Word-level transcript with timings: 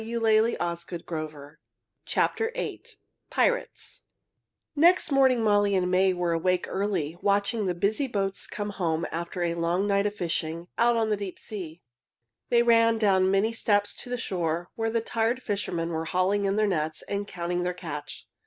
[Illustration: 0.03 1.57
Pirates] 2.07 2.97
PIRATES 3.29 4.01
Next 4.75 5.11
morning 5.11 5.43
Molly 5.43 5.75
and 5.75 5.91
May 5.91 6.11
were 6.11 6.31
awake 6.33 6.65
early, 6.67 7.17
watching 7.21 7.67
the 7.67 7.75
busy 7.75 8.07
boats 8.07 8.47
come 8.47 8.71
home 8.71 9.05
after 9.11 9.43
a 9.43 9.53
long 9.53 9.85
night 9.85 10.07
of 10.07 10.15
fishing 10.15 10.69
out 10.79 10.95
on 10.97 11.09
the 11.09 11.17
deep 11.17 11.37
sea. 11.37 11.83
They 12.49 12.63
ran 12.63 12.97
down 12.97 13.25
the 13.25 13.29
many 13.29 13.53
steps 13.53 13.93
to 14.01 14.09
the 14.09 14.17
shore, 14.17 14.71
where 14.73 14.89
the 14.89 15.01
tired 15.01 15.43
fishermen 15.43 15.89
were 15.89 16.05
hauling 16.05 16.45
in 16.45 16.55
their 16.55 16.65
nets 16.65 17.03
and 17.03 17.27
counting 17.27 17.61
their 17.61 17.71
catch. 17.75 18.27